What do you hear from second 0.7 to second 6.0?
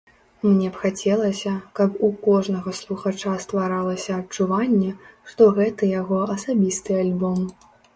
б хацелася, каб у кожнага слухача стваралася адчуванне, што гэта